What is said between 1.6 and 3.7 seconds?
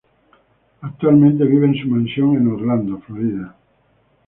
en su mansión en Orlando, Florida.